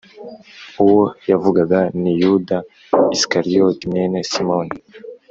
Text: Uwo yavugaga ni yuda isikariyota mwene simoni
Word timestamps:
Uwo 0.83 1.03
yavugaga 1.29 1.79
ni 2.01 2.11
yuda 2.19 2.57
isikariyota 3.15 3.83
mwene 3.91 4.19
simoni 4.31 4.75